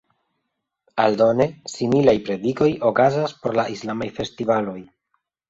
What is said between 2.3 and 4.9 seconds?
predikoj okazas por la islamaj festivaloj.